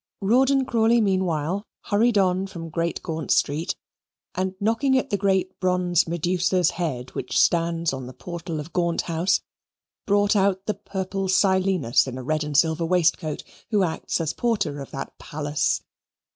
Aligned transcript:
Rawdon 0.19 0.65
Crawley 0.65 0.99
meanwhile 0.99 1.67
hurried 1.83 2.17
on 2.17 2.47
from 2.47 2.71
Great 2.71 3.03
Gaunt 3.03 3.29
Street, 3.29 3.75
and 4.33 4.55
knocking 4.59 4.97
at 4.97 5.11
the 5.11 5.15
great 5.17 5.59
bronze 5.59 6.07
Medusa's 6.07 6.71
head 6.71 7.11
which 7.13 7.37
stands 7.39 7.93
on 7.93 8.07
the 8.07 8.13
portal 8.13 8.59
of 8.59 8.73
Gaunt 8.73 9.01
House, 9.01 9.41
brought 10.07 10.35
out 10.35 10.65
the 10.65 10.73
purple 10.73 11.27
Silenus 11.29 12.07
in 12.07 12.17
a 12.17 12.23
red 12.23 12.43
and 12.43 12.57
silver 12.57 12.83
waistcoat 12.83 13.43
who 13.69 13.83
acts 13.83 14.19
as 14.19 14.33
porter 14.33 14.81
of 14.81 14.89
that 14.89 15.19
palace. 15.19 15.83